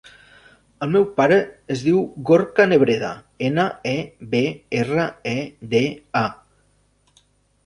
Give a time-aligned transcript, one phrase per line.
[0.85, 1.35] El meu pare
[1.75, 1.99] es diu
[2.31, 3.11] Gorka Nebreda:
[3.51, 3.95] ena, e,
[4.33, 4.43] be,
[4.83, 5.37] erra, e,
[5.77, 5.85] de,
[6.27, 7.23] a.